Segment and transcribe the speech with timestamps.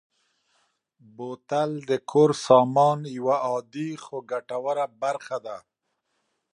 [1.15, 5.57] بوتل د کور سامان یوه عادي خو ګټوره برخه ده.